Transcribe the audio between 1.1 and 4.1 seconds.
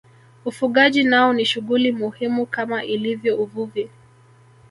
ni shughuli muhimu kama ilivyo uvuvi